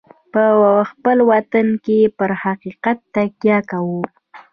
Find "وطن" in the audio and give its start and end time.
1.31-1.67